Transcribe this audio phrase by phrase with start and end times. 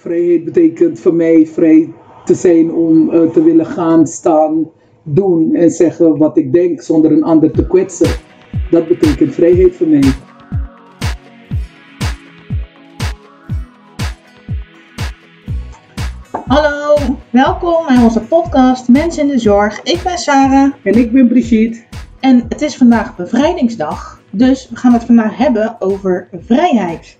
[0.00, 1.92] Vrijheid betekent voor mij vrij
[2.24, 4.70] te zijn om uh, te willen gaan, staan,
[5.02, 8.20] doen en zeggen wat ik denk zonder een ander te kwetsen.
[8.70, 10.12] Dat betekent vrijheid voor mij.
[16.46, 16.96] Hallo,
[17.30, 19.82] welkom bij onze podcast Mensen in de Zorg.
[19.82, 20.72] Ik ben Sarah.
[20.82, 21.80] En ik ben Brigitte.
[22.20, 27.18] En het is vandaag bevrijdingsdag, dus we gaan het vandaag hebben over vrijheid.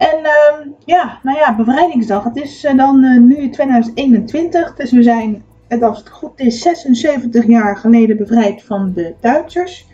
[0.00, 2.24] En uh, ja, nou ja, bevrijdingsdag.
[2.24, 5.42] Het is uh, dan uh, nu 2021, dus we zijn,
[5.80, 9.88] als het goed is, 76 jaar geleden bevrijd van de Duitsers.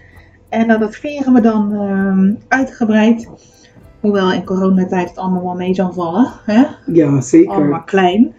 [0.49, 3.29] En uh, dat vieren we dan ehm, uitgebreid.
[4.01, 6.33] Hoewel in coronatijd het allemaal wel mee zal vallen.
[6.45, 6.65] Hè?
[6.87, 7.55] Ja, zeker.
[7.55, 8.35] Allemaal klein.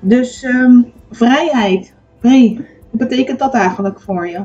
[0.00, 1.94] Dus um, vrijheid.
[2.20, 2.60] Vrij.
[2.90, 4.40] Wat betekent dat eigenlijk voor je?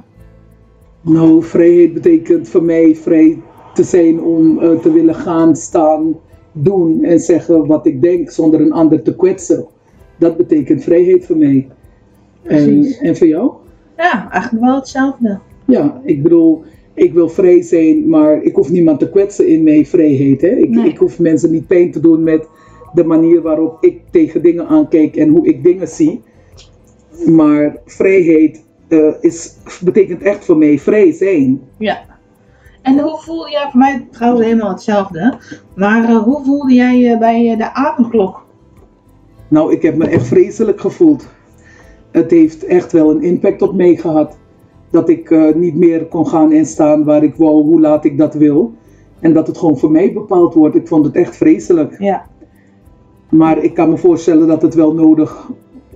[1.01, 3.41] Nou, vrijheid betekent voor mij vrij
[3.73, 6.15] te zijn om te willen gaan, staan,
[6.53, 9.65] doen en zeggen wat ik denk zonder een ander te kwetsen.
[10.17, 11.67] Dat betekent vrijheid voor mij.
[12.43, 13.51] En, en voor jou?
[13.97, 15.39] Ja, eigenlijk wel hetzelfde.
[15.65, 16.63] Ja, ik bedoel,
[16.93, 20.41] ik wil vrij zijn, maar ik hoef niemand te kwetsen in mijn vrijheid.
[20.41, 20.47] Hè?
[20.47, 20.87] Ik, Nee.
[20.87, 22.47] ik hoef mensen niet pijn te doen met
[22.93, 26.21] de manier waarop ik tegen dingen aankijk en hoe ik dingen zie.
[27.25, 31.61] Maar vrijheid eh, is, betekent echt voor mij vrij zijn.
[31.77, 32.12] Ja.
[32.83, 35.37] En hoe voelde jij, voor mij trouwens helemaal hetzelfde,
[35.75, 38.45] maar uh, hoe voelde jij je bij uh, de avondklok?
[39.47, 41.27] Nou, ik heb me echt vreselijk gevoeld.
[42.11, 44.37] Het heeft echt wel een impact op mij gehad.
[44.89, 48.17] Dat ik uh, niet meer kon gaan en staan waar ik wou, hoe laat ik
[48.17, 48.73] dat wil.
[49.19, 50.75] En dat het gewoon voor mij bepaald wordt.
[50.75, 51.95] Ik vond het echt vreselijk.
[51.99, 52.25] Ja.
[53.29, 55.49] Maar ik kan me voorstellen dat het wel nodig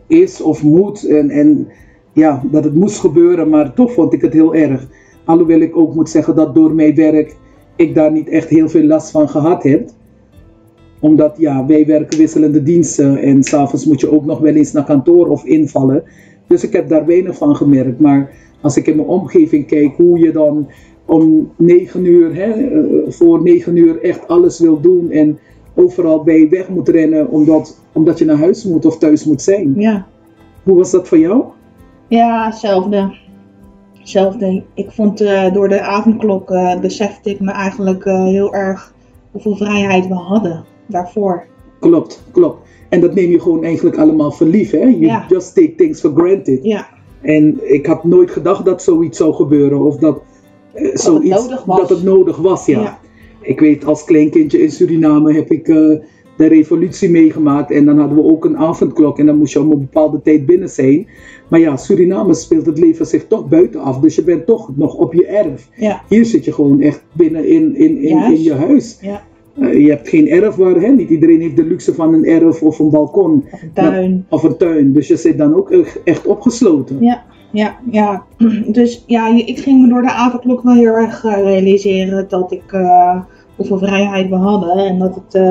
[0.08, 1.08] is of moet.
[1.08, 1.68] En, en
[2.14, 3.50] ja, dat het moest gebeuren.
[3.50, 4.88] Maar toch vond ik het heel erg.
[5.28, 7.36] Alhoewel ik ook moet zeggen dat door mijn werk
[7.76, 9.90] ik daar niet echt heel veel last van gehad heb.
[11.00, 14.84] Omdat ja, wij werken wisselende diensten en s'avonds moet je ook nog wel eens naar
[14.84, 16.04] kantoor of invallen.
[16.48, 18.00] Dus ik heb daar weinig van gemerkt.
[18.00, 18.30] Maar
[18.62, 20.68] als ik in mijn omgeving kijk hoe je dan
[21.06, 22.54] om 9 uur, hè,
[23.08, 25.40] voor 9 uur echt alles wil doen en
[25.76, 29.74] overal bij weg moet rennen omdat, omdat je naar huis moet of thuis moet zijn.
[29.76, 30.08] Ja.
[30.64, 31.44] Hoe was dat voor jou?
[32.08, 33.26] Ja, hetzelfde.
[34.08, 34.64] Hetzelfde.
[34.74, 38.94] Ik vond uh, door de avondklok uh, besefte ik me eigenlijk uh, heel erg
[39.32, 41.46] hoeveel vrijheid we hadden daarvoor.
[41.80, 42.68] Klopt, klopt.
[42.90, 44.78] En dat neem je gewoon eigenlijk allemaal voor lief, hè?
[44.78, 45.26] You Ja.
[45.30, 46.64] just take things for granted.
[46.64, 46.88] Ja.
[47.22, 50.22] En ik had nooit gedacht dat zoiets zou gebeuren of dat,
[50.74, 51.80] eh, zoiets, nodig was.
[51.80, 52.66] dat het nodig was.
[52.66, 52.82] Ja.
[52.82, 53.00] Ja.
[53.42, 55.68] Ik weet, als kleinkindje in Suriname heb ik
[56.38, 59.72] de revolutie meegemaakt en dan hadden we ook een avondklok en dan moest je om
[59.72, 61.08] een bepaalde tijd binnen zijn.
[61.48, 64.96] Maar ja, Suriname speelt het leven zich toch buiten af, dus je bent toch nog
[64.96, 65.70] op je erf.
[65.76, 66.02] Ja.
[66.10, 68.98] Hier zit je gewoon echt binnen in, in, in, je huis.
[69.02, 69.22] Ja.
[69.60, 70.88] Eh, je hebt geen erf waar, hè?
[70.88, 73.46] niet iedereen heeft de luxe van een erf of een balkon.
[73.52, 74.26] Of een tuin.
[74.30, 75.72] Of een tuin, dus je zit dan ook
[76.04, 76.98] echt- opgesloten.
[77.00, 78.24] Ja, ja, ja.
[78.78, 82.72] Dus ja, ik ging me door de avondklok wel heel erg eh, realiseren dat ik
[82.72, 83.22] eh,
[83.56, 85.42] hoeveel vrijheid we hadden en dat het,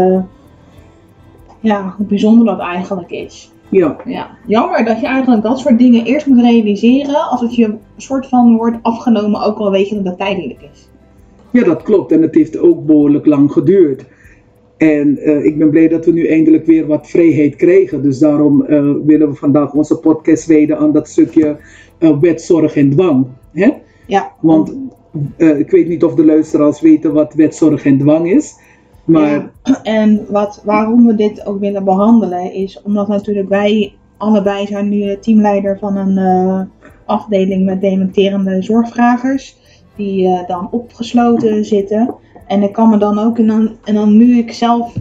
[1.60, 3.50] ja, hoe bijzonder dat eigenlijk is.
[3.68, 7.64] Ja, Ja, jammer dat je eigenlijk dat soort dingen eerst moet realiseren als het je
[7.64, 10.88] een soort van wordt afgenomen, ook al weet je dat het tijdelijk is.
[11.50, 12.12] ja, dat klopt.
[12.12, 14.04] En het heeft ook behoorlijk lang geduurd.
[14.76, 18.02] En eh, ik ben blij dat we nu eindelijk weer wat vrijheid krijgen.
[18.02, 21.56] Dus daarom eh, willen we vandaag onze podcast wijden aan dat stukje
[21.98, 23.26] eh, wet, zorg en dwang.
[23.52, 23.70] Hè?
[24.06, 24.76] Ja, Want
[25.36, 28.54] ik weet niet of de luisteraars weten wat wet, zorg en dwang is.
[29.06, 34.66] Maar Ja, en wat, waarom we dit ook willen behandelen is omdat natuurlijk wij allebei
[34.66, 36.60] zijn nu teamleider van een eh,
[37.04, 39.56] afdeling met dementerende zorgvragers.
[39.96, 42.14] Die eh, dan opgesloten zitten.
[42.46, 44.94] En ik kan me dan ook, en dan, en dan nu ik zelf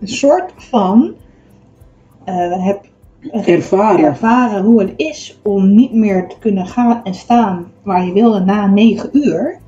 [0.00, 1.14] een soort van
[2.24, 2.80] eh, heb
[3.46, 4.04] ervaren.
[4.04, 8.40] ervaren hoe het is om niet meer te kunnen gaan en staan waar je wilde
[8.40, 9.58] na 9 uur.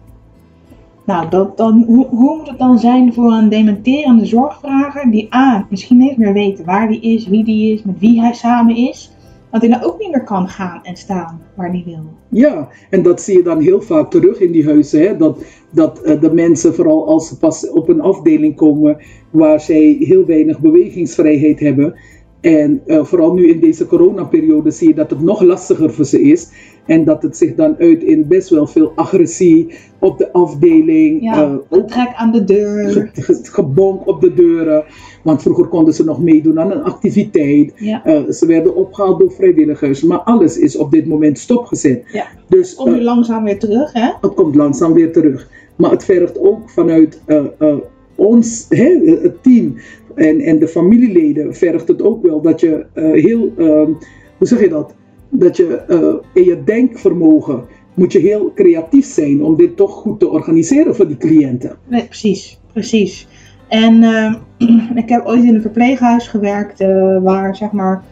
[1.09, 5.97] Nou, dat, dan, hoe, moet het dan zijn voor een dementerende zorgvrager die A, misschien
[5.97, 9.13] niet meer weet waar die is, wie die is, met wie hij samen is.
[9.51, 12.05] Dat hij dan ook niet meer kan gaan en staan waar hij wil.
[12.29, 15.01] Ja, en dat zie je dan heel vaak terug in die huizen.
[15.01, 15.17] Hè?
[15.17, 18.97] Dat, dat eh, de mensen, vooral als ze pas op een afdeling komen
[19.31, 21.95] waar zij heel weinig bewegingsvrijheid hebben.
[22.41, 26.23] En eh, vooral nu in deze coronaperiode zie je dat het nog lastiger voor ze
[26.23, 26.49] is.
[26.87, 31.23] En dat het zich dan uit in best wel veel agressie op de afdeling.
[31.23, 32.89] Ja, eh, ook trek aan de deur.
[32.89, 34.85] ge- ge- gebonk op de deuren.
[35.23, 37.73] Want vroeger konden ze nog meedoen aan een activiteit.
[37.77, 38.05] Ja.
[38.05, 40.03] Eh, ze werden opgehaald door vrijwilligers.
[40.03, 42.03] Maar alles is op dit moment stopgezet.
[42.13, 42.25] Ja.
[42.49, 44.11] Dus Kom je eh, langzaam weer terug, hè?
[44.21, 45.49] het komt langzaam weer terug.
[45.77, 47.21] Maar het vergt ook vanuit
[48.15, 49.75] ons, hè, het team,
[50.19, 53.91] en, en de familieleden vergt het ook wel dat je eh, heel, ehm,
[54.39, 54.95] hoe zeg je dat?
[55.31, 60.21] Dat je eh, in je denkvermogen moet je heel creatief zijn om dit toch goed
[60.21, 61.77] te organiseren voor die cliënten.
[61.89, 63.27] Nee, precies, precies.
[63.69, 64.35] En eh,
[65.03, 68.05] ik heb ooit in een verpleeghuis gewerkt eh, waar zeg maar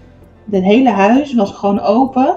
[0.51, 2.37] het hele huis was gewoon open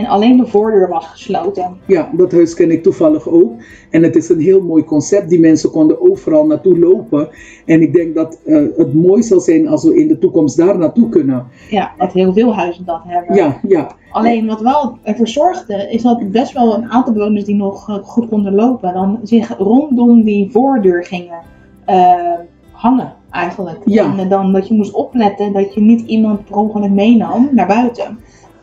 [0.00, 1.76] en alleen de voordeur was gesloten.
[1.86, 3.52] Ja, dat huis ken ik toevallig ook.
[3.90, 5.28] En het is een heel mooi concept.
[5.28, 7.28] Die mensen konden overal naartoe lopen.
[7.66, 10.78] En ik denk dat eh, het mooi zal zijn als we in de toekomst daar
[10.78, 11.46] naartoe kunnen.
[11.70, 13.36] Ja, dat heel veel huizen dat hebben.
[13.36, 13.96] Ja, ja.
[14.10, 17.94] Alleen wat wel ervoor zorgde, is dat best wel een aantal bewoners die nog eh,
[18.02, 21.40] goed konden lopen, dan zich rondom die voordeur gingen
[21.84, 22.38] eh,
[22.72, 23.78] hangen eigenlijk.
[23.84, 24.04] Ja.
[24.04, 27.66] En eh, dan dat je moest opletten dat je niet iemand per ongeluk meenam naar
[27.66, 28.18] buiten.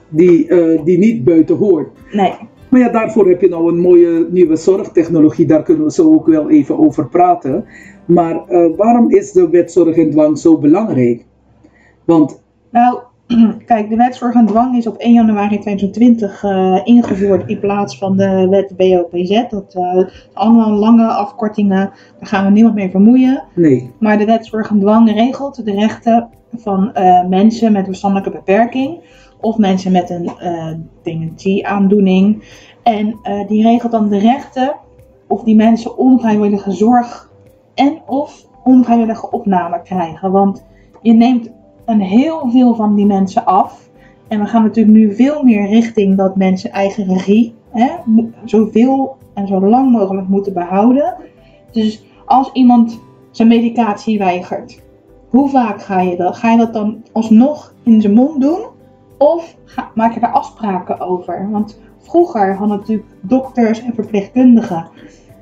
[0.09, 1.89] Die, eh, die niet buiten hoort.
[2.11, 2.33] Nee,
[2.69, 5.45] Maar ja, daarvoor heb je nou een mooie nieuwe zorgtechnologie.
[5.45, 7.65] Daar kunnen we zo ook wel even over praten.
[8.05, 11.25] Maar eh, waarom is de wet zorg en dwang zo belangrijk?
[12.05, 12.99] Want nou,
[13.65, 17.97] kijk, de wet zorg en dwang is op 1 januari 2020 eh, ingevoerd in plaats
[17.97, 19.49] van de wet BOPZ.
[19.49, 23.43] Dat is allemaal lange afkortingen, daar gaan we niemand mee vermoeien.
[23.53, 26.91] nee, Maar de wet zorg en dwang regelt de rechten van
[27.29, 28.99] mensen met verstandelijke beperking
[29.41, 30.73] of mensen met een eh
[31.03, 32.43] dementie-aandoening.
[32.83, 34.75] En eh, die regelt dan de rechten
[35.27, 37.31] of die mensen onvrijwillige zorg
[37.73, 40.31] en of onvrijwillige opname krijgen.
[40.31, 40.65] Want
[41.01, 41.49] je neemt
[41.85, 43.89] een heel veel van die mensen af.
[44.27, 47.87] En we gaan natuurlijk nu veel meer richting dat mensen eigen regie hè,
[48.45, 51.15] zoveel en zo lang mogelijk moeten behouden.
[51.71, 52.99] Dus als iemand
[53.31, 54.81] zijn medicatie weigert,
[55.29, 56.37] hoe vaak ga je dat?
[56.37, 58.59] Ga je dat dan alsnog in zijn mond doen?
[59.17, 61.47] Of ga, maak je daar afspraken over?
[61.51, 64.87] Want vroeger hadden natuurlijk dokters en verpleegkundigen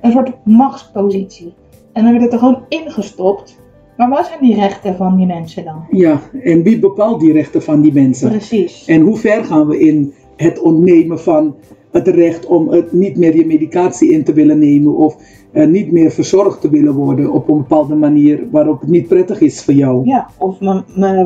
[0.01, 1.53] een soort machtspositie.
[1.93, 3.63] En dan werd het er gewoon ingestopt.
[3.97, 5.85] Maar wat zijn die rechten van die mensen dan?
[5.89, 6.19] ja.
[6.43, 8.29] En wie bepaalt die rechten van die mensen?
[8.29, 8.85] Precies.
[8.85, 11.55] En hoe ver gaan we in het ontnemen van
[11.95, 15.17] het recht om het niet meer je medicatie in te willen nemen of
[15.51, 19.41] eh, niet meer verzorgd te willen worden op een bepaalde manier waarop het niet prettig
[19.41, 20.07] is voor jou?
[20.07, 20.57] Ja, of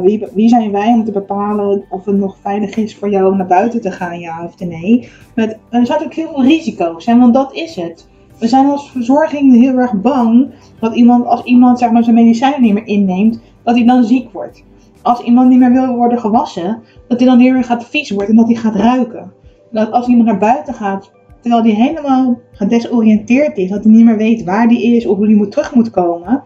[0.02, 3.38] wie, wie zijn wij om te bepalen of het nog veilig is voor jou om
[3.38, 5.10] naar buiten te gaan, ja of nee?
[5.36, 8.08] Met, er zijn ook heel veel risico's, hè, want dat is het.
[8.40, 10.48] We zijn als verzorging heel erg bang
[10.80, 14.32] dat iemand, als iemand zeg maar, zijn medicijnen niet meer inneemt, dat hij dan ziek
[14.32, 14.64] wordt.
[15.02, 18.30] Als iemand niet meer wil worden gewassen, dat hij dan heel erg gaat vies wordt
[18.30, 19.32] en dat hij gaat ruiken.
[19.72, 21.12] Dat als iemand naar buiten gaat,
[21.42, 25.26] terwijl hij helemaal gedesoriënteerd is, dat hij niet meer weet waar die is of hoe
[25.26, 26.44] hij moet, terug moet komen,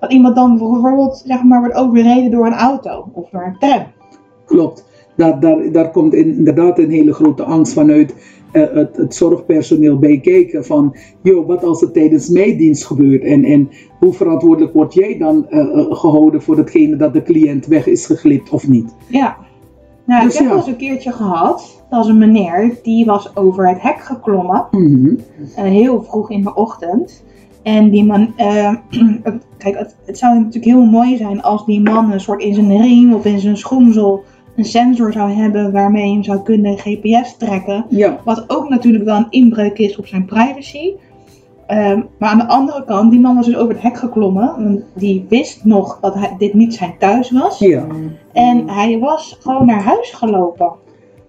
[0.00, 3.86] dat iemand dan bijvoorbeeld zeg maar, wordt overreden door een auto of door een tram.
[4.44, 4.84] Klopt.
[5.16, 8.14] Daar, daar, daar komt in- inderdaad een hele grote angst vanuit
[8.52, 13.22] eh, het, het zorgpersoneel bij kijken van, joh, wat als het tijdens mijn dienst gebeurt
[13.22, 13.68] en, en
[13.98, 18.06] hoe verantwoordelijk word jij dan eh, eh, gehouden voor hetgene dat de cliënt weg is
[18.06, 18.94] geglipt of niet?
[19.08, 19.36] Ja.
[20.06, 20.54] Nou, Dus ik heb ja.
[20.54, 21.75] wel eens een keertje gehad.
[21.90, 24.66] Dat was een meneer die was over het hek geklommen.
[24.70, 25.14] Mhm.
[25.56, 27.24] eh, heel vroeg in de ochtend.
[27.62, 28.74] En die man, eh,
[29.58, 32.80] kijk, het, het zou natuurlijk heel mooi zijn als die man een soort in zijn
[32.80, 34.24] riem of in zijn schoenzel
[34.56, 37.86] een sensor zou hebben waarmee hem zou kunnen GPS trekken.
[37.88, 40.92] Ja, Wat ook natuurlijk wel een inbreuk is op zijn privacy.
[41.66, 44.84] Ehm, maar aan de andere kant, die man was dus over het hek geklommen.
[44.94, 47.58] Die wist nog dat hij, dit niet zijn thuis was.
[47.58, 47.86] ja.
[48.32, 50.72] En hij was gewoon naar huis gelopen.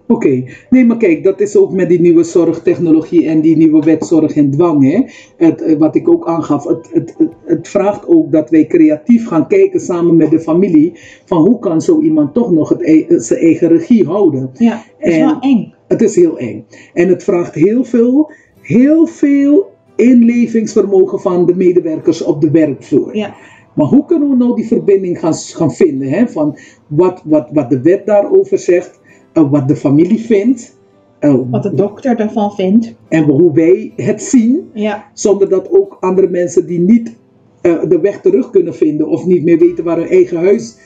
[0.08, 4.06] Oké, nee, maar kijk, dat is ook met die nieuwe zorgtechnologie en die nieuwe wet
[4.06, 4.92] zorg en dwang.
[4.92, 5.02] Hè?
[5.46, 9.26] Het, eh, wat ik ook aangaf, het, het, het, het vraagt ook dat wij creatief
[9.26, 10.92] gaan kijken samen met de familie.
[11.24, 14.50] Van hoe kan zo iemand toch nog het, ei- zijn eigen regie houden?
[14.54, 15.74] Ja, dat is En- wel eng.
[15.88, 16.64] Het is heel eng.
[16.94, 23.16] En het vraagt heel veel, heel veel inlevingsvermogen van de medewerkers op de werkvloer.
[23.16, 23.34] Ja.
[23.74, 26.08] Maar hoe kunnen we nou die verbinding gaan, gaan vinden?
[26.08, 26.28] Hè?
[26.28, 28.97] Van wat, wat, wat de wet daarover zegt, eh,
[29.42, 30.76] wat de familie vindt.
[31.18, 32.94] eh, Wat de dokter ervan vindt.
[33.08, 37.16] en hoe wij het zien, Ja, zonder dat ook andere mensen die niet
[37.60, 40.76] eh, de weg terug kunnen vinden of niet meer weten waar hun eigen huis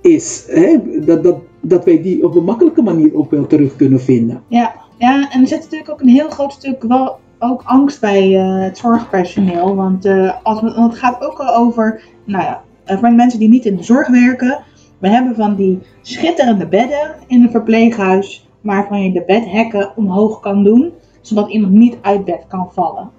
[0.00, 0.76] is, hè?
[1.04, 4.42] Dat, dat, dat wij die op een makkelijke manier ook wel terug kunnen vinden.
[4.48, 4.74] ja.
[4.98, 8.62] ja, en er zit natuurlijk ook een heel groot stuk wel ook angst bij eh,
[8.64, 9.74] het zorgpersoneel.
[9.76, 13.48] Want, eh, als want het gaat ook al over, nou ja, eh, voor mensen die
[13.48, 14.58] niet in de zorg werken.
[15.02, 20.64] We hebben van die schitterende bedden in een verpleeghuis, waarvan je de bedhekken omhoog kan
[20.64, 23.10] doen, zodat iemand niet uit bed kan vallen.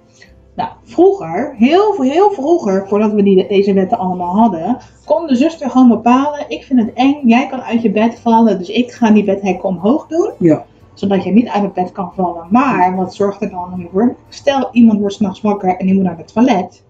[0.54, 5.70] Nou, vroeger, heel, heel vroeger, voordat we die, deze wetten allemaal hadden, kon de zuster
[5.70, 9.10] gewoon bepalen: ik vind het eng, jij kan uit je bed vallen, dus ik ga
[9.10, 10.64] die bedhekken omhoog doen Ja,
[10.94, 12.46] zodat je niet uit het bed kan vallen.
[12.50, 14.16] Maar wat zorgt er dan voor?
[14.28, 16.84] Stel iemand wordt s'nachts wakker en die moet naar het toilet.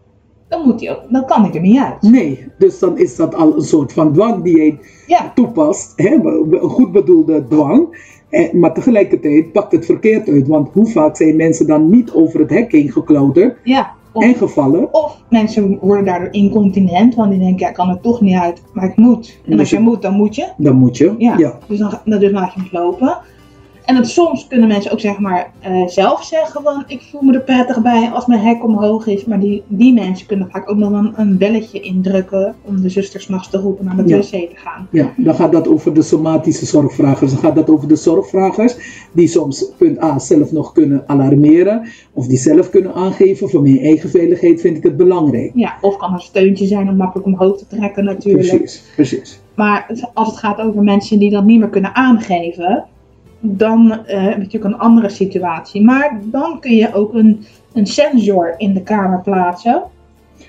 [0.49, 2.03] Dan, moet hij ook, dan kan hij er niet uit.
[2.03, 4.75] Nee, dus dan is dat al een soort van dwang die je
[5.07, 5.93] Ja, toepast.
[5.97, 6.15] Hè?
[6.15, 8.13] Een goed bedoelde dwang.
[8.31, 10.47] Eh, maar tegelijkertijd pakt het verkeerd uit.
[10.49, 13.93] Want hoe vaak zijn mensen dan niet over het hek heen geklauterd ja.
[14.13, 14.95] Of, en gevallen?
[14.95, 18.63] of mensen worden daardoor incontinent, want die denken, ja, ik kan er toch niet uit,
[18.73, 19.39] maar ik moet.
[19.45, 20.49] En Dus als je moet, dan moet je.
[20.57, 21.15] Dan moet je.
[21.19, 21.59] Ja, ja.
[21.69, 23.19] Dus, dan, dan- dus laat je hem lopen.
[23.85, 27.35] En dat soms kunnen mensen ook zeg maar eh, zelf zeggen van ik voel me
[27.35, 29.25] er prettig bij als mijn hek omhoog is.
[29.25, 33.21] Maar die, die mensen kunnen vaak ook nog een, een belletje indrukken om de zuster
[33.21, 34.17] s'nachts te roepen naar de Ja.
[34.17, 34.89] wc te gaan.
[34.91, 37.31] Ja, dan gaat dat over de somatische zorgvragers.
[37.33, 38.77] Dan gaat dat over de zorgvragers
[39.13, 41.89] die soms punt A zelf nog kunnen alarmeren.
[42.13, 43.49] Of die zelf kunnen aangeven.
[43.49, 45.51] Voor mijn eigen veiligheid vind ik het belangrijk.
[45.55, 48.49] Ja, of kan een steuntje zijn om makkelijk omhoog te trekken natuurlijk.
[48.49, 49.41] Precies, precies.
[49.55, 52.85] Maar het- als het gaat over mensen die dat niet meer kunnen aangeven,
[53.45, 55.83] dan eh, heb je natuurlijk een andere situatie.
[55.83, 59.83] Maar dan kun je ook een, een sensor in de kamer plaatsen.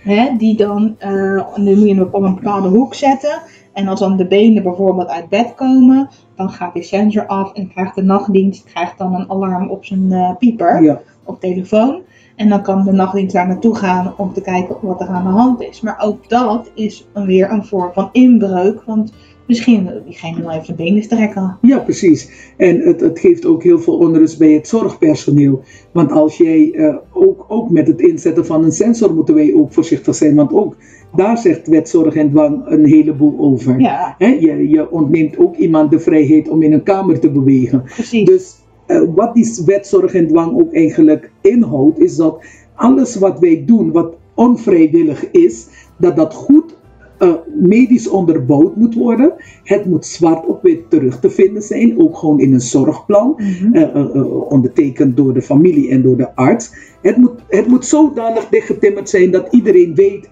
[0.04, 3.42] Hè, die dan, eh nu moet je hem op een bepaalde hoek zetten.
[3.74, 7.70] En als dan de benen bijvoorbeeld uit bed komen, dan gaat die sensor af en
[7.70, 12.02] krijgt de nachtdienst krijgt dan een alarm op zijn eh, pieper Ja, op telefoon.
[12.36, 15.30] En dan kan de nachtdienst daar naartoe gaan om te kijken wat er aan de
[15.30, 15.82] hand is.
[15.82, 18.84] Maar ook dat is weer een vorm van inbreuk.
[18.84, 19.14] Want
[19.48, 21.58] misschien diegene wel even zijn benen strekken.
[21.62, 22.30] ja precies.
[22.58, 25.62] En het, het geeft ook heel veel onrust bij het zorgpersoneel.
[25.92, 29.74] Want als jij eh, ook, ook met het inzetten van een sensor moeten wij ook
[29.74, 30.36] voorzichtig zijn.
[30.36, 30.76] Want ook
[31.16, 33.80] daar zegt wet zorg en dwang een heleboel over.
[33.80, 37.84] Ja, je, je ontneemt ook iemand de vrijheid om in een kamer te bewegen.
[37.84, 38.26] precies.
[38.26, 43.40] Dus eh, wat die wet zorg en dwang ook eigenlijk inhoudt, is dat alles wat
[43.40, 46.76] wij doen, wat onvrijwillig is, dat dat goed
[47.18, 47.30] eh,
[47.62, 49.34] medisch onderbouwd moet worden.
[49.64, 53.76] Het moet zwart op wit terug te vinden zijn, ook gewoon in een zorgplan, Mhm.
[53.76, 53.84] eh,
[54.16, 56.72] eh, ondertekend door de familie en door de arts.
[57.02, 60.30] Het moet, het moet zodanig dichtgetimmerd zijn dat iedereen weet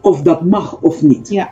[0.00, 1.28] of dat mag of niet.
[1.28, 1.50] Ja.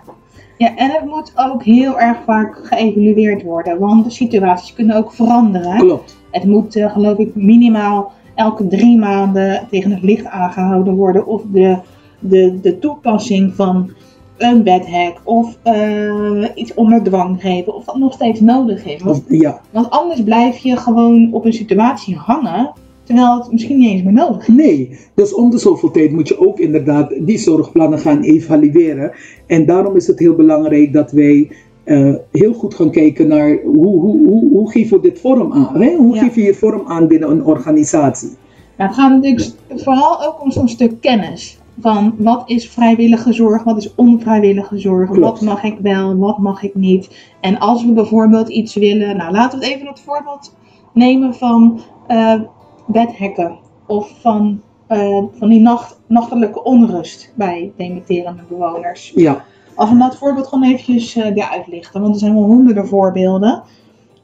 [0.58, 3.78] ja, en het moet ook heel erg vaak geëvalueerd worden.
[3.78, 5.76] Want de situaties kunnen ook veranderen.
[5.78, 6.16] Klopt.
[6.30, 11.26] Het moet, geloof ik, minimaal elke drie maanden tegen het licht aangehouden worden.
[11.26, 11.78] Of de,
[12.18, 13.90] de, de toepassing van
[14.38, 17.74] een bedhek of eh, iets onder dwang geven.
[17.74, 19.02] Of dat nog steeds nodig is.
[19.02, 22.72] Want, Of, ja, want anders blijf je gewoon op een situatie hangen.
[23.02, 24.54] Terwijl het misschien niet eens meer nodig is.
[24.54, 29.12] Nee, dus om de zoveel tijd moet je ook inderdaad die zorgplannen gaan evalueren.
[29.46, 31.50] En daarom is het heel belangrijk dat wij
[31.84, 35.80] eh, heel goed gaan kijken naar hoe, hoe, hoe, hoe geven we dit vorm aan?
[35.82, 35.94] Hè?
[35.96, 36.22] Hoe Ja.
[36.22, 38.28] geef je hier vorm aan binnen een organisatie?
[38.76, 41.58] Nou, het gaat natuurlijk vooral ook om zo'n stuk kennis.
[41.80, 45.20] Van wat is vrijwillige zorg, wat is onvrijwillige zorg, Klopt.
[45.20, 47.34] wat mag ik wel, wat mag ik niet.
[47.40, 50.56] En als we bijvoorbeeld iets willen, nou laten we het even het voorbeeld
[50.92, 52.40] nemen van eh
[52.86, 59.12] bedhekken of van, eh, van die nacht, nachtelijke onrust bij dementerende bewoners.
[59.14, 62.86] Ja, Als we dat voorbeeld gewoon eventjes eh ja, uitlichten, want er zijn wel honderden
[62.86, 63.62] voorbeelden.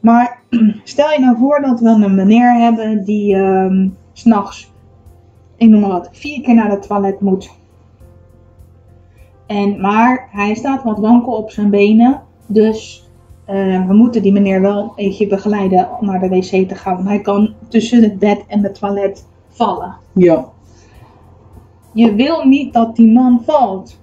[0.01, 0.43] Maar
[0.85, 4.70] stel je nou voor dat we een meneer hebben die ehm, s s'nachts,
[5.61, 7.51] ik noem maar wat, vier keer naar het toilet moet.
[9.47, 13.09] En, maar hij staat wat wankel op zijn benen, dus
[13.45, 16.95] eh, we moeten die meneer wel een beetje begeleiden om naar de wc te gaan.
[16.95, 19.97] Want hij kan tussen het bed en het toilet vallen.
[20.13, 20.49] ja,
[21.93, 24.01] Je wil niet dat die man valt,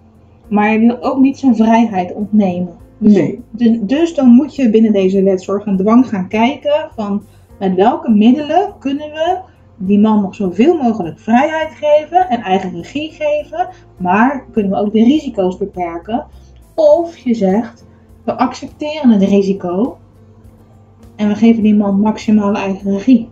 [0.47, 2.75] maar je wil ook niet zijn vrijheid ontnemen.
[2.97, 3.43] Dus, Nee.
[3.49, 7.21] dus, dus dan moet je binnen deze wet zorg en dwang gaan kijken van
[7.59, 9.39] met welke middelen kunnen we
[9.77, 14.93] die man nog zoveel mogelijk vrijheid geven en eigen regie geven, maar kunnen we ook
[14.93, 16.25] de risico's beperken.
[16.75, 17.85] Of je zegt,
[18.23, 19.97] we accepteren het risico
[21.15, 23.29] en we geven die man maximale eigen regie.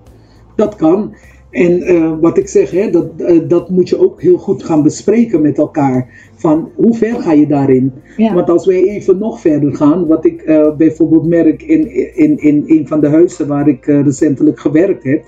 [0.56, 1.16] dat kan.
[1.56, 4.84] En eh, wat ik zeg, hè, dat, eh, dat moet je ook heel goed gaan
[4.84, 6.30] bespreken met elkaar.
[6.36, 7.94] Van hoe ver ga je daarin?
[8.18, 8.34] Ja.
[8.34, 12.64] Want als wij even nog verder gaan, wat ik eh, bijvoorbeeld merk in, in, in
[12.66, 15.24] een van de huizen waar ik recentelijk gewerkt heb,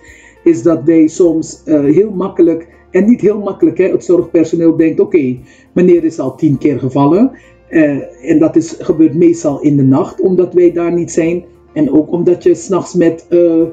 [0.47, 4.99] is dat wij soms eh, heel makkelijk, en niet heel makkelijk, hè, het zorgpersoneel denkt:
[4.99, 5.37] oké,
[5.73, 7.31] meneer is al tien keer gevallen.
[7.69, 11.43] eh, en dat is, gebeurt meestal in de nacht, omdat wij daar niet zijn.
[11.73, 13.63] En ook omdat je s'nachts met eh,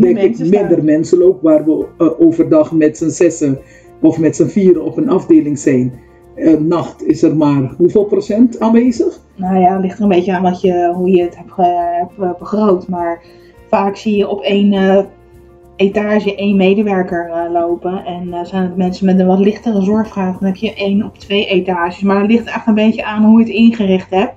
[0.00, 1.86] denk ik, minder mensen loopt, waar we
[2.18, 3.58] overdag met z'n zessen
[4.00, 5.92] of met z'n vieren op een afdeling zijn.
[6.58, 9.20] Nacht is er maar hoeveel procent aanwezig?
[9.36, 11.52] Nou ja, het ligt er een beetje aan wat je, hoe je het hebt,
[12.16, 12.88] hebt begroot.
[12.88, 13.24] Maar
[13.68, 14.72] vaak zie je op één
[15.76, 18.04] etage één medewerker eh, lopen.
[18.04, 21.18] En eh, zijn het mensen met een wat lichtere zorgvraag, dan heb je één op
[21.18, 22.02] twee etages.
[22.02, 24.34] Maar het ligt echt een beetje aan hoe je het ingericht hebt.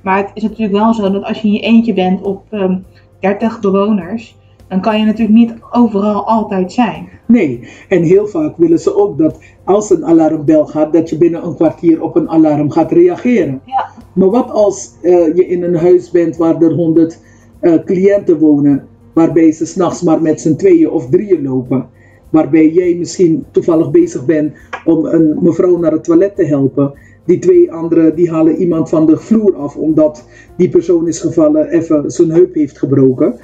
[0.00, 2.76] Maar het is natuurlijk wel zo dat als je in je eentje bent op ehm
[3.20, 4.36] 30 bewoners,
[4.68, 7.08] dan kan je natuurlijk niet overal altijd zijn.
[7.26, 11.44] Nee, en heel vaak willen ze ook dat als een alarmbel gaat, dat je binnen
[11.44, 13.60] een kwartier op een alarm gaat reageren.
[13.64, 13.86] Ja.
[14.12, 17.20] Maar wat als eh, je in een huis bent waar er honderd
[17.60, 21.88] uh, cliënten wonen, waarbij ze s'nachts maar met z'n tweeën of drieën lopen?
[22.30, 24.52] Waarbij jij misschien toevallig bezig bent
[24.84, 26.92] om een mevrouw naar het toilet te helpen.
[27.24, 30.24] Die twee anderen die halen iemand van de vloer af omdat
[30.56, 33.34] die persoon is gevallen, even zijn heup heeft gebroken.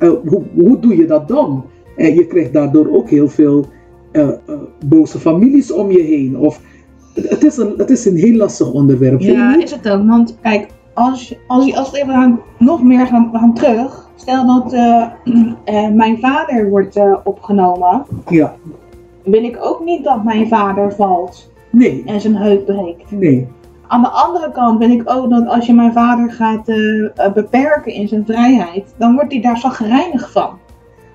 [0.00, 1.64] Uh, hoe, hoe doe je dat dan?
[1.96, 3.66] En je krijgt daardoor ook heel veel
[4.12, 4.56] uh, uh,
[4.86, 6.38] boze families om je heen.
[6.38, 6.60] Of,
[7.14, 9.20] het, is een, het is een heel lastig onderwerp.
[9.20, 10.06] Ja, is het ook.
[10.06, 10.66] Want kijk,
[10.96, 14.08] als, als, als we even gaan, nog meer gaan, gaan terug.
[14.14, 15.06] Stel dat uh,
[16.02, 18.06] mijn vader wordt opgenomen.
[18.28, 18.54] Ja.
[19.24, 21.50] Wil ik ook niet dat mijn vader valt.
[21.70, 22.02] Nee.
[22.06, 23.10] En zijn heup breekt.
[23.10, 23.48] Nee.
[23.86, 26.64] Aan de andere kant ben ik ook dat als je mijn vader gaat
[27.34, 30.50] beperken in zijn vrijheid, dan wordt hij daar zagrijnig van.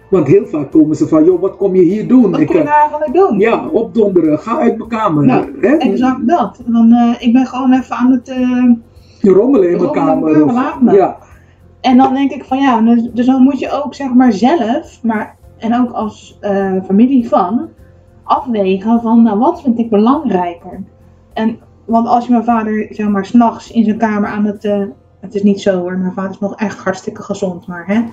[0.10, 2.32] Want heel vaak komen ze van, joh, wat kom je hier doen?
[2.32, 3.40] Wat kom je daar gaan doen?
[3.40, 5.26] Ja, opdonderen, ga uit mijn kamer.
[5.26, 5.76] Nou, hè?
[5.76, 6.62] exact dat.
[6.66, 8.30] Want ik ben gewoon even aan het...
[9.22, 10.46] Je rommelen in mijn kamer.
[10.46, 10.78] Of.
[10.92, 11.18] Ja.
[11.82, 15.00] En dan denk ik van ja, dus, dus, dan moet je ook zeg maar zelf,
[15.04, 17.70] maar, en ook als uh, familie van,
[18.24, 20.84] afwegen van nou, wat vind ik belangrijker.
[21.34, 24.63] En, want als je mijn vader zeg maar s'nachts in zijn kamer aan het...
[25.20, 28.04] het is niet zo hoor, mijn vader is nog echt hartstikke gezond, maar hè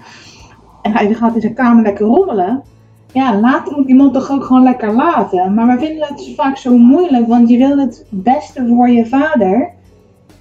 [0.82, 2.62] en hij gaat in zijn kamer lekker rommelen.
[3.12, 5.54] Ja, laat moet iemand toch ook gewoon lekker laten.
[5.54, 9.70] Maar we vinden het vaak zo moeilijk, want je wil het beste voor je vader.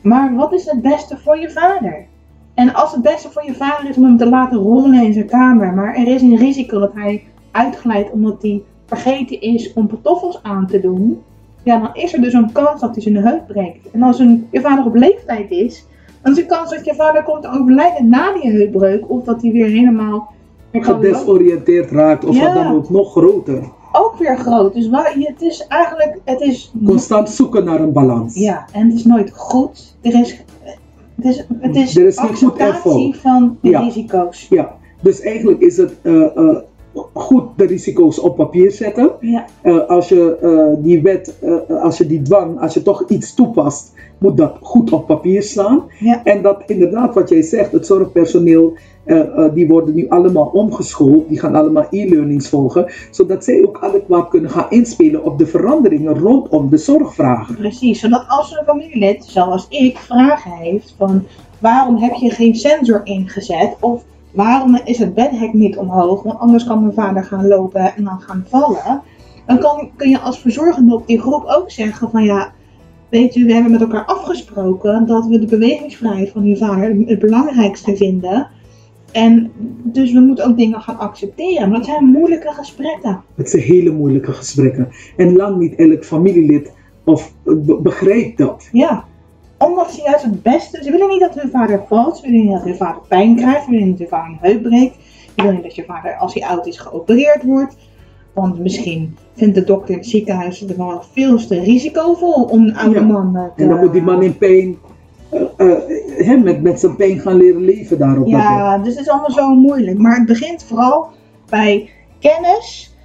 [0.08, 2.06] Maar wat is het beste voor je vader?
[2.54, 5.28] En als het beste voor je vader is om hem te laten rommelen in zijn
[5.28, 10.44] kamer, maar er is een risico dat hij uitglijdt omdat hij vergeten is om pantoffels
[10.44, 11.22] aan te doen,
[11.64, 13.92] ja, dan is er dus een kans dat hij zijn heup breekt.
[13.92, 15.86] En als een, je vader op leeftijd is,
[16.22, 19.42] dan is de kans dat je vader komt te overlijden na die heupbreuk, of dat
[19.42, 20.34] hij weer helemaal
[20.72, 23.64] gedesoriënteerd raakt of wat dan ook nog groter.
[23.98, 24.74] Ook weer groot.
[24.74, 26.72] Dus waar, het is eigenlijk, het is...
[26.86, 28.36] Constant zoeken naar een balans.
[28.36, 29.96] Ja, en het is nooit goed.
[30.02, 30.44] Er is,
[31.16, 33.80] het is, het is, er is niet goed van de ja.
[33.80, 34.48] risico's.
[34.50, 36.58] Ja, dus eigenlijk is het uh, uh,
[37.14, 39.12] goed de risico's op papier zetten.
[39.20, 39.46] Ja.
[39.64, 41.40] Uh, als je die wet,
[41.82, 45.84] als je die dwang, als je toch iets toepast, moet dat goed op papier staan.
[46.00, 46.24] Ja.
[46.24, 48.74] En dat inderdaad wat jij zegt, het zorgpersoneel
[49.54, 54.50] die worden nu allemaal omgeschoold, die gaan allemaal e-learnings volgen, zodat zij ook adequaat kunnen
[54.50, 57.56] gaan inspelen op de veranderingen rondom de zorgvraag.
[57.56, 61.24] Precies, zodat als een familielid, zoals ik, vragen heeft van
[61.60, 64.04] waarom heb je geen sensor ingezet of
[64.38, 68.20] waarom is het bedhek niet omhoog, want anders kan mijn vader gaan lopen en dan
[68.20, 69.02] gaan vallen,
[69.46, 72.52] dan kan, kun je als verzorgende op die groep ook zeggen van ja,
[73.10, 77.20] weet u, we hebben met elkaar afgesproken dat we de bewegingsvrijheid van uw vader het
[77.20, 78.48] belangrijkste vinden.
[79.12, 79.52] En
[79.84, 81.70] dus we moeten ook dingen gaan accepteren.
[81.70, 83.22] Maar dat zijn moeilijke gesprekken.
[83.36, 84.90] Het zijn hele moeilijke gesprekken.
[85.16, 86.72] En lang niet elk familielid
[87.04, 87.34] of
[87.82, 88.70] begrijpt dat.
[88.72, 89.06] Ja.
[89.58, 90.84] Omdat ze juist het beste...
[90.84, 92.18] Ze willen niet dat hun vader valt.
[92.18, 93.64] Ze willen niet dat hun vader pijn krijgt.
[93.64, 94.96] Ze willen niet dat hun vader een heup breekt.
[95.26, 97.76] Ze willen niet dat je vader, als hij oud is, geopereerd wordt.
[98.34, 102.78] Want misschien vindt de dokter in het ziekenhuis het wel veel te risicovol om een
[102.78, 103.06] oude Ja.
[103.06, 103.64] man eh, te...
[103.64, 104.78] En dan moet die man in pijn,
[105.58, 105.72] uh,
[106.18, 108.28] uh, met, met zijn pijn gaan leren leven daarop.
[108.28, 109.98] Ja, dus het is allemaal zo moeilijk.
[109.98, 111.08] Maar het begint vooral
[111.50, 111.90] bij
[112.20, 112.97] kennis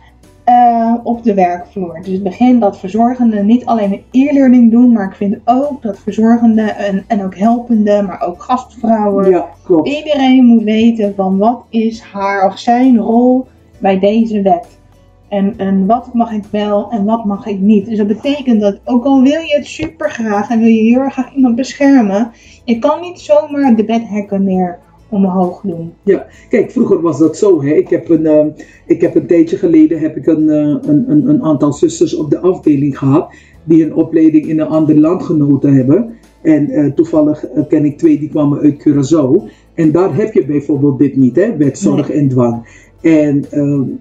[0.52, 2.00] eh, op de werkvloer.
[2.02, 5.98] Dus het begint dat verzorgenden niet alleen een e-learning doen, maar ik vind ook dat
[5.98, 9.88] verzorgenden en, en ook helpenden, maar ook gastvrouwen, Ja, klopt.
[9.88, 13.46] iedereen moet weten van wat is haar of zijn rol
[13.78, 14.80] bij deze wet.
[15.28, 17.86] En, en wat mag ik wel en wat mag ik niet.
[17.86, 21.00] Dus dat betekent dat ook al wil je het super graag en wil je heel
[21.00, 22.30] erg graag iemand beschermen,
[22.64, 24.78] je kan niet zomaar de bedhekken meer
[25.12, 25.92] omhoog doen.
[26.02, 27.62] Ja, kijk, vroeger was dat zo.
[27.62, 27.72] Hè.
[27.72, 28.46] Ik, heb een, uh,
[28.86, 32.30] ik heb een tijdje geleden heb ik een, uh, een, een, een, aantal zusters op
[32.30, 36.14] de afdeling gehad die een opleiding in een ander land genoten hebben.
[36.42, 39.50] En uh, toevallig ken ik twee die kwamen uit Curaçao.
[39.74, 42.18] En daar heb je bijvoorbeeld dit niet, hè, wet zorg nee.
[42.18, 42.80] en dwang.
[43.00, 43.44] En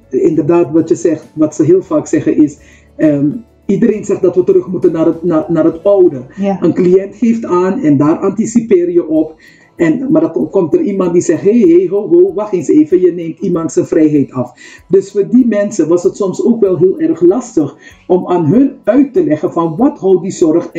[0.10, 2.58] inderdaad, wat je zegt, wat ze heel vaak zeggen is.
[2.98, 6.22] Um, Iedereen zegt dat we terug moeten naar het, naar, naar het oude.
[6.36, 6.58] Ja.
[6.62, 9.42] Een cliënt geeft aan en daar anticipeer je op.
[9.82, 12.68] En, maar dan komt er iemand die zegt: hé, hey, hey, ho, ho, wacht eens
[12.68, 14.54] even, je neemt iemand zijn vrijheid af.
[14.88, 18.72] Dus voor die mensen was het soms ook wel heel erg lastig om aan hun
[18.84, 20.72] uit te leggen: van wat houdt die, zorg,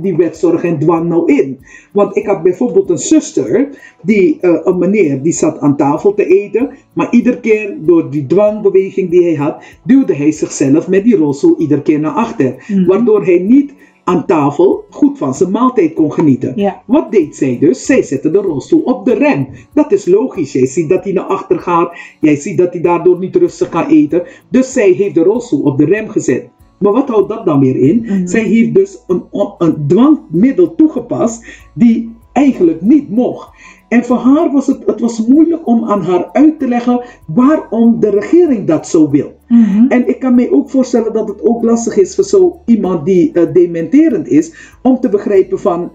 [0.00, 1.58] die wet zorg en dwang nou in?
[1.92, 3.68] Want ik had bijvoorbeeld een zuster,
[4.02, 8.26] die, uh, een meneer, die zat aan tafel te eten, maar iedere keer door die
[8.26, 12.64] dwangbeweging die hij had, duwde hij zichzelf met die rolstoel iedere keer naar achter.
[12.68, 12.86] Mhm.
[12.86, 13.72] Waardoor hij niet
[14.10, 16.52] aan tafel goed van zijn maaltijd kon genieten.
[16.56, 16.82] Ja.
[16.86, 17.86] Wat deed zij dus?
[17.86, 19.48] Zij zette de rolstoel op de rem.
[19.74, 20.52] Dat is logisch.
[20.52, 21.92] Jij ziet dat hij naar achter gaat.
[22.20, 24.22] Jij ziet dat hij daardoor niet rustig kan eten.
[24.48, 26.48] Dus zij heeft de rolstoel op de rem gezet.
[26.78, 28.00] Maar wat houdt dat dan weer in?
[28.02, 28.26] Mhm.
[28.26, 29.24] Zij heeft dus een,
[29.58, 31.44] een dwangmiddel toegepast
[31.74, 33.48] die eigenlijk niet mocht.
[33.90, 38.00] En voor haar was het, het was moeilijk om aan haar uit te leggen waarom
[38.00, 39.32] de regering dat zo wil.
[39.48, 39.84] Mhm.
[39.88, 43.32] En ik kan me ook voorstellen dat het ook lastig is voor zo iemand die
[43.32, 45.90] eh, dementerend is, om te begrijpen van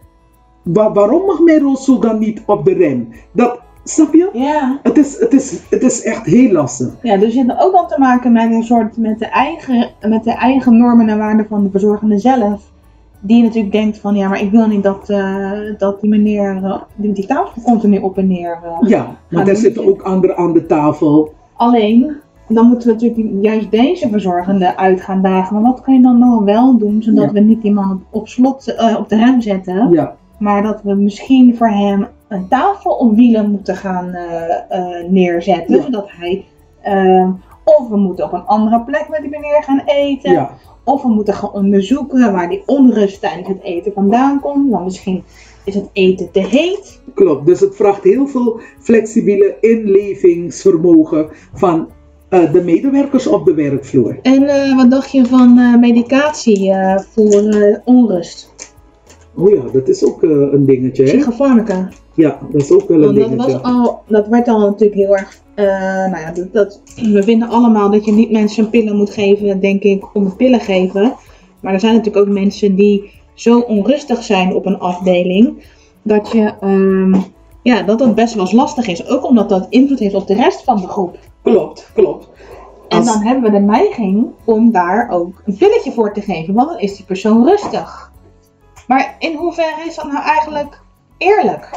[0.63, 3.08] wa- waarom mag mijn rolstoel dan niet op de rem?
[3.31, 4.29] Dat, snap je?
[4.34, 4.79] Ja.
[4.84, 6.95] Het is, het, is, het is echt heel lastig.
[7.01, 10.23] Ja, dus je hebt ook al te maken met een soort met de eigen, met
[10.23, 12.73] de eigen normen en waarden van de verzorgende zelf.
[13.28, 16.82] Die natuurlijk denkt van ja, maar ik wil niet dat, eh, dat die meneer eh,
[16.96, 18.60] die, die tafel continu op en neer.
[18.64, 18.90] eh.
[18.90, 21.34] Ja, er doen zitten ook anderen aan de tafel.
[21.54, 22.12] Alleen,
[22.48, 25.54] dan moeten we natuurlijk juist deze verzorgende uit gaan dagen.
[25.54, 27.32] Maar wat kan je dan nog wel doen, zodat Ja.
[27.32, 29.90] we niet die man op, slot op de rem zetten.
[29.92, 34.16] Ja, Maar dat we misschien voor hem een tafel op wielen moeten gaan
[35.10, 35.76] neerzetten.
[35.76, 35.82] Ja.
[35.82, 36.46] Zodat hij.
[37.64, 40.32] of we moeten op een andere plek met die meneer gaan eten.
[40.32, 40.50] ja,
[40.86, 44.69] Of we moeten gaan onderzoeken waar die onrust tijdens het eten vandaan komt.
[44.69, 45.24] Want misschien
[45.63, 47.02] is het eten te heet.
[47.13, 47.45] klopt.
[47.45, 51.88] Dus het vraagt heel veel flexibele inlevingsvermogen van
[52.30, 54.19] eh, de medewerkers op de werkvloer.
[54.21, 56.74] En eh, wat dacht je van eh, medicatie
[57.13, 58.54] voor onrust?
[59.34, 61.04] Oh ja, dat is ook een dingetje.
[61.04, 61.89] Psychofarmaca.
[62.15, 65.15] Ja, dat is ook wel een Want dat, was al, dat werd al natuurlijk heel
[65.17, 65.41] erg.
[65.56, 65.65] eh,
[66.12, 69.82] nou ja, dat, dat, we vinden allemaal dat je niet mensen pillen moet geven, denk
[69.84, 71.13] ik, om pillen geven.
[71.60, 75.63] Maar er zijn natuurlijk ook mensen die zo onrustig zijn op een afdeling.
[76.01, 76.54] Dat je.
[76.62, 77.15] ehm,
[77.63, 79.08] ja, dat dat best wel eens lastig is.
[79.08, 81.17] Ook omdat dat invloed heeft op de rest van de groep.
[81.43, 82.30] Klopt, klopt.
[82.88, 86.54] En Als- dan hebben we de neiging om daar ook een pilletje voor te geven,
[86.54, 88.12] want dan is die persoon rustig.
[88.88, 90.82] Maar in hoeverre is dat nou eigenlijk
[91.17, 91.69] eerlijk?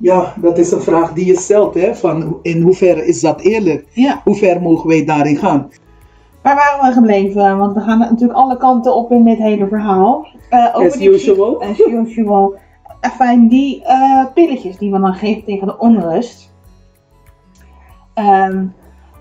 [0.00, 1.94] Ja, dat is een vraag die je stelt, hè?
[1.94, 3.86] Van in hoeverre is dat eerlijk?
[3.92, 4.20] Ja.
[4.24, 5.70] Hoe ver mogen wij daarin gaan?
[6.42, 7.58] Waar waren we gebleven?
[7.58, 10.26] Want we gaan natuurlijk alle kanten op in dit hele verhaal.
[10.50, 11.62] Eh, As die usual.
[11.62, 12.54] As usual.
[13.00, 16.52] Enfin, die eh, pilletjes die we dan geven tegen de onrust.
[18.14, 18.66] Ehm,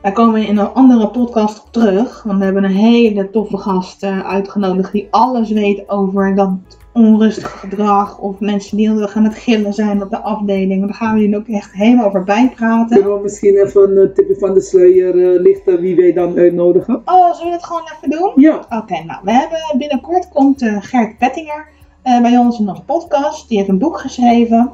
[0.02, 2.24] daar komen we in een andere podcast op terug.
[2.24, 6.50] Want we hebben een hele toffe gast eh, uitgenodigd die alles weet over dat
[6.94, 8.18] onrustig gedrag.
[8.18, 10.86] Of mensen die heel erg aan het gillen zijn op de afdeling.
[10.86, 12.98] Daar gaan we jullie ook echt helemaal over bijpraten.
[12.98, 17.02] Kunnen we misschien even een tipje van de sluier eh, lichten wie wij dan uitnodigen?
[17.06, 18.32] Oh, zullen we dat gewoon even doen?
[18.36, 21.68] Ja, Oké, nou, we hebben binnenkort komt eh, Gert Pettinger
[22.02, 23.50] eh, bij ons in onze podcast.
[23.50, 24.72] Die heeft een boek geschreven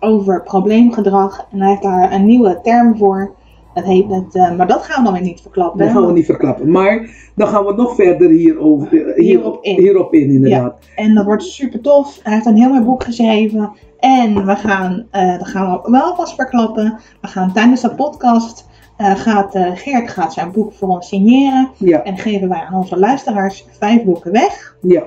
[0.00, 1.46] over probleemgedrag.
[1.52, 3.34] En hij heeft daar een nieuwe term voor.
[3.80, 5.78] Dat heet het, eh, maar dat gaan we dan weer niet verklappen.
[5.78, 6.70] dat gaan we niet verklappen.
[6.70, 9.78] Maar dan gaan we nog verder hierover, eh, hier, Hierop in.
[9.80, 10.74] hierop in, inderdaad.
[10.94, 12.18] En dat wordt super tof.
[12.22, 13.70] Hij heeft een heel mooi boek geschreven.
[13.98, 16.98] En we gaan, eh dat gaan we wel vast verklappen.
[17.20, 21.70] We gaan tijdens de podcast, gaat Geert gaat zijn boek voor ons signeren.
[21.76, 24.76] Ja, En geven wij aan onze luisteraars vijf boeken weg.
[24.82, 25.02] ja.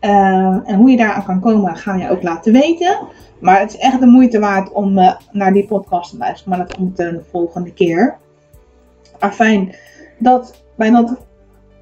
[0.00, 2.98] Eh, en hoe je daaraan kan komen, ga je ook laten weten.
[3.40, 6.58] Maar het is echt de moeite waard om eh, naar die podcast te luisteren.
[6.58, 8.16] Maar dat komt de volgende keer.
[9.20, 9.74] Maar fijn
[10.18, 11.16] dat bij dat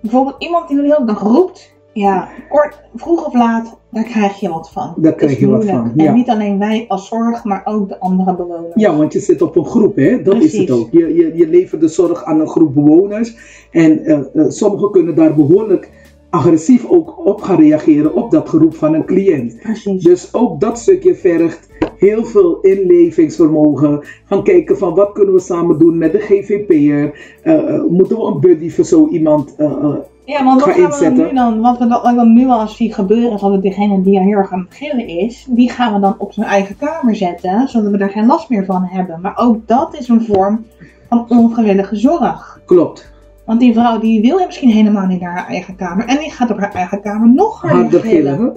[0.01, 1.75] bijvoorbeeld iemand die de hele dag roept.
[1.93, 4.93] Ja, kort, vroeg of laat, daar krijg je wat van.
[4.97, 7.89] Daar Dat krijg is je wat van, En niet alleen wij als zorg, maar ook
[7.89, 8.75] de andere bewoners.
[8.75, 10.23] Ja, want je zit op een groep, hè?
[10.23, 10.61] dat is Precies.
[10.61, 10.89] het ook.
[10.91, 13.37] Je, je, je levert de zorg aan een groep bewoners.
[13.71, 15.91] En eh, eh, sommigen kunnen daar behoorlijk
[16.37, 19.57] agressief ook op gaan reageren op dat geroep van een cliënt.
[19.63, 20.03] Precies.
[20.03, 21.69] Dus ook dat stukje vergt
[21.99, 24.01] heel veel inlevingsvermogen.
[24.25, 27.19] Gaan kijken van wat kunnen we samen doen met de GVP'er.
[27.43, 29.55] Eh, eh, moeten we een buddy voor zo iemand...
[29.57, 29.95] eh,
[30.25, 31.27] Ja, want wat ga gaan we dan inzetten.
[31.27, 34.67] nu dan, wat we dan, nu al zien gebeuren, dat degene die heel erg aan
[34.69, 38.11] het gillen is, die gaan we dan op zijn eigen kamer zetten, zodat we daar
[38.11, 39.19] geen last meer van hebben.
[39.23, 40.65] Maar ook dat is een vorm
[41.09, 42.61] van onvrijwillige zorg.
[42.67, 43.15] klopt.
[43.47, 46.51] Want die vrouw die wil misschien helemaal niet naar haar eigen kamer en die gaat
[46.51, 48.57] op haar eigen kamer nog harder gillen.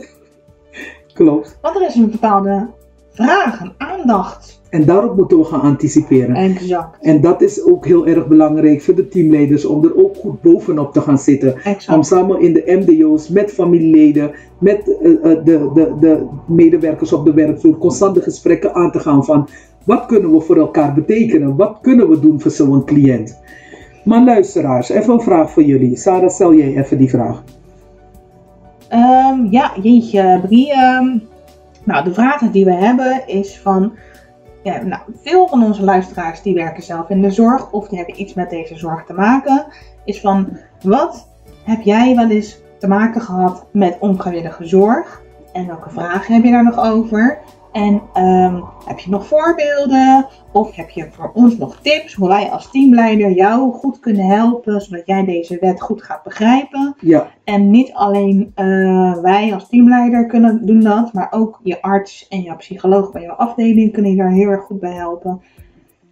[1.13, 1.58] Klopt.
[1.62, 2.67] Want er is een bepaalde
[3.12, 4.62] vraag, een aandacht.
[4.69, 6.36] En daarop moeten we gaan anticiperen.
[6.36, 6.97] Exact.
[7.02, 10.93] En dat is ook heel erg belangrijk voor de teamleiders om er ook goed bovenop
[10.93, 11.54] te gaan zitten.
[11.54, 12.06] Om Exact.
[12.06, 17.34] samen in de MDO's met familieleden, met eh, eh, de, de, de medewerkers op de
[17.34, 19.47] werkvloer constante gesprekken aan te gaan van
[19.86, 21.56] wat kunnen we voor elkaar betekenen?
[21.56, 23.39] Wat kunnen we doen voor zo'n cliënt?
[24.10, 25.95] Maar luisteraars, even een vraag voor jullie.
[25.98, 27.43] Sarah, stel jij even die vraag.
[28.88, 30.72] Ehm, ja, jeetje, Brie.
[30.72, 31.17] ehm,
[31.84, 33.93] nou, de vraag die we hebben is van...
[34.63, 38.22] Ja, nou, veel van onze luisteraars die werken zelf in de zorg of die hebben
[38.22, 39.65] iets met deze zorg te maken.
[40.06, 41.28] Is van, wat
[41.63, 45.22] heb jij wel eens te maken gehad met onvrijwillige zorg?
[45.54, 47.38] En welke vragen heb je daar nog over?
[47.71, 50.27] En ehm, heb je nog voorbeelden?
[50.51, 54.82] Of heb je voor ons nog tips hoe wij als teamleider jou goed kunnen helpen,
[54.82, 56.95] zodat jij deze wet goed gaat begrijpen?
[56.99, 62.27] Ja, En niet alleen eh, wij als teamleider kunnen doen dat, maar ook je arts
[62.27, 65.41] en jouw psycholoog bij jouw afdeling kunnen je daar heel erg goed bij helpen.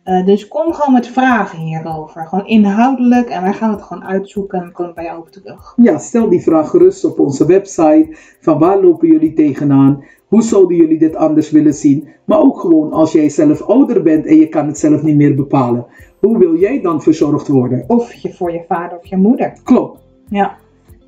[0.08, 2.28] Eh, dus kom gewoon met vragen hierover.
[2.28, 5.30] Gewoon inhoudelijk en wij gaan het gewoon uitzoeken en dan komen we bij jou op
[5.30, 5.74] terug.
[5.76, 8.08] ja, stel die vraag gerust op onze website.
[8.42, 10.04] Van waar lopen jullie tegenaan?
[10.28, 12.08] Hoe zouden jullie dit anders willen zien?
[12.26, 15.36] Maar ook gewoon als jij zelf ouder bent en je kan het zelf niet meer
[15.36, 15.86] bepalen.
[16.20, 17.84] Hoe wil jij dan verzorgd worden?
[17.88, 19.54] Of je voor je vader of je moeder.
[19.64, 20.00] Klopt.
[20.30, 20.58] Ja.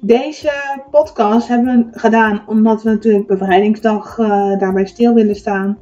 [0.01, 0.51] Deze
[0.91, 5.77] podcast hebben we gedaan omdat we natuurlijk bevrijdingsdag eh, daarbij stil willen staan.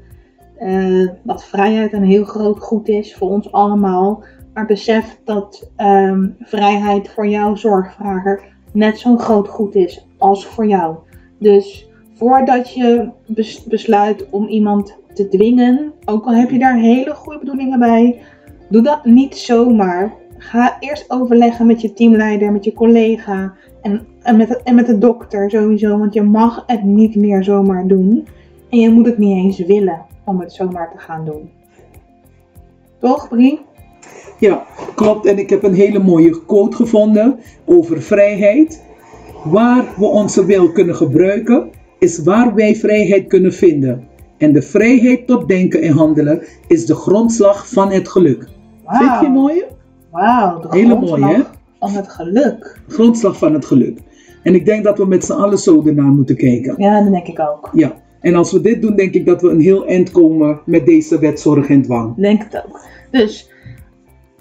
[0.58, 4.24] Eh, dat vrijheid een heel groot goed is voor ons allemaal.
[4.54, 10.68] Maar besef dat ehm, vrijheid voor jouw zorgvrager net zo'n groot goed is als voor
[10.68, 10.96] jou.
[11.40, 11.87] Dus
[12.18, 17.40] voordat je bes- besluit om iemand te dwingen, ook al heb je daar hele goede
[17.40, 18.20] bedoelingen bij,
[18.70, 20.14] doe dat niet zomaar.
[20.38, 24.86] Ga eerst overleggen met je teamleider, met je collega en, en, met, de, en met
[24.86, 25.98] de dokter sowieso.
[25.98, 28.28] Want je mag het niet meer zomaar doen.
[28.70, 31.50] En je moet het niet eens willen om het zomaar te gaan doen.
[33.00, 33.60] Toch, Brie?
[34.40, 35.26] Ja, klopt.
[35.26, 38.86] En ik heb een hele mooie quote gevonden over vrijheid.
[39.44, 44.08] Waar we onze wil kunnen gebruiken, is waar wij vrijheid kunnen vinden.
[44.38, 48.48] En de vrijheid tot denken en handelen is de grondslag van het geluk.
[48.86, 49.64] Vind je mooi?
[50.12, 51.42] Wauw, de Hele grondslag mooi, hè?
[51.80, 52.82] van het geluk.
[52.88, 54.00] Grondslag van het geluk.
[54.44, 56.76] En ik denk dat we met z'n allen zo ernaar moeten kijken.
[56.78, 57.70] Ja, dat denk ik ook.
[57.74, 57.96] Ja.
[58.20, 61.20] En als we dit doen, denk ik dat we een heel eind komen met deze
[61.20, 62.16] wet zorg en dwang.
[62.16, 62.82] Denk het ook.
[63.12, 63.50] Dus,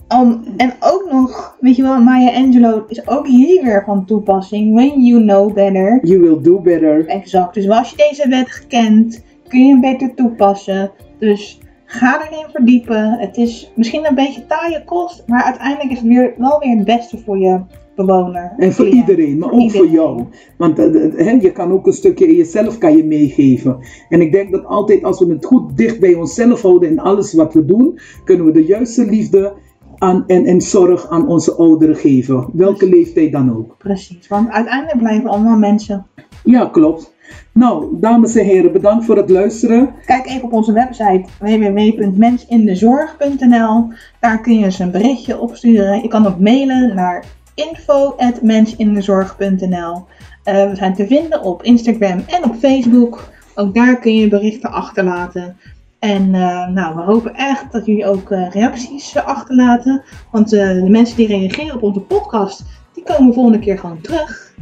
[0.08, 4.74] um, en ook nog, weet je wel, Maya Angelou is ook hier weer van toepassing.
[4.74, 6.00] When you know better.
[6.02, 7.06] You will do better.
[7.06, 7.54] Exact.
[7.54, 10.90] Dus als je deze wet kent, kun je hem beter toepassen.
[11.18, 13.10] Dus ga erin verdiepen.
[13.18, 16.84] Het is misschien een beetje taaie kost, maar uiteindelijk is het weer, wel weer het
[16.84, 17.60] beste voor je
[17.96, 18.54] bewoner.
[18.56, 19.08] En voor cliënt.
[19.08, 20.24] iedereen, maar ook voor jou.
[20.56, 23.78] Want eh, eh, je kan ook een stukje in jezelf kan je meegeven.
[24.08, 27.32] En ik denk dat altijd als we het goed dicht bij onszelf houden in alles
[27.32, 29.52] wat we doen, kunnen we de juiste liefde
[29.98, 32.46] aan, en, en zorg aan onze ouderen geven.
[32.52, 33.76] Welke leeftijd dan ook.
[33.78, 36.06] Precies, want uiteindelijk blijven allemaal mensen.
[36.44, 37.14] Ja, klopt.
[37.52, 39.94] Nou, dames en heren, bedankt voor het luisteren.
[40.06, 43.88] Kijk even op onze website www.mensindezorg.nl.
[44.20, 46.02] Daar kun je eens een berichtje opsturen.
[46.02, 50.04] Je kan ook mailen naar info.mensindezorg.nl.
[50.42, 53.28] Eh, we zijn te vinden op Instagram en op Facebook.
[53.54, 55.56] Ook daar kun je berichten achterlaten.
[55.98, 60.02] En eh, nou, we hopen echt dat jullie ook eh, reacties eh, achterlaten.
[60.30, 64.54] Want de mensen die reageren op onze podcast, die komen volgende keer gewoon terug.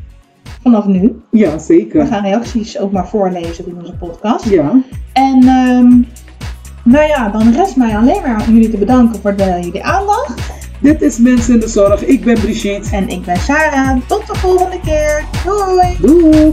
[0.63, 1.23] Vanaf nu.
[1.31, 2.07] Ja, We zeker.
[2.07, 4.45] gaan reacties ook maar voorlezen in onze podcast.
[4.45, 4.73] Ja,
[5.13, 6.01] En ehm,
[6.85, 10.35] nou ja, dan rest mij alleen maar om jullie te bedanken voor de, jullie aandacht.
[10.81, 12.05] dit is Mensen in de Zorg.
[12.05, 12.97] Ik ben Brigitte.
[12.97, 14.01] En ik ben Sarah.
[14.07, 15.25] Tot de volgende keer.
[15.45, 15.97] Doei!
[16.01, 16.53] Doei!